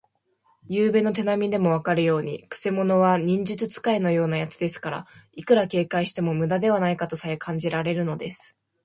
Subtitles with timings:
[0.67, 8.57] ゆうべの手なみでもわかるように、くせ者は忍術使いのようなやつですから、いくら警戒してもむだではないかとさえ感じられるのです。